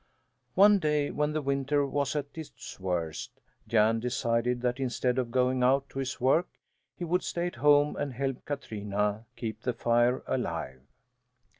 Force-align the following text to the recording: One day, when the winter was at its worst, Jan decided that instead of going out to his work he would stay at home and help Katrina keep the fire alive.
One 0.55 0.79
day, 0.79 1.11
when 1.11 1.33
the 1.33 1.43
winter 1.43 1.85
was 1.85 2.15
at 2.15 2.25
its 2.33 2.79
worst, 2.79 3.39
Jan 3.67 3.99
decided 3.99 4.61
that 4.61 4.79
instead 4.79 5.19
of 5.19 5.29
going 5.29 5.61
out 5.61 5.89
to 5.91 5.99
his 5.99 6.19
work 6.19 6.47
he 6.95 7.03
would 7.05 7.21
stay 7.21 7.45
at 7.45 7.55
home 7.57 7.95
and 7.95 8.11
help 8.13 8.43
Katrina 8.45 9.27
keep 9.35 9.61
the 9.61 9.73
fire 9.73 10.23
alive. 10.25 10.81